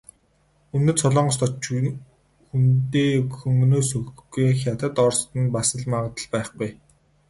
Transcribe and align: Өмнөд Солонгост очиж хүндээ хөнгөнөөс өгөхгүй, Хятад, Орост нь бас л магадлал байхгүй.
Өмнөд 0.75 0.97
Солонгост 1.01 1.43
очиж 1.47 1.85
хүндээ 2.47 3.09
хөнгөнөөс 3.37 3.89
өгөхгүй, 3.97 4.47
Хятад, 4.61 4.95
Орост 5.05 5.29
нь 5.39 5.51
бас 5.55 5.69
л 5.79 5.83
магадлал 5.91 6.29
байхгүй. 6.33 6.69